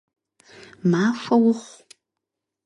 [0.89, 1.65] Махуэ ухъу!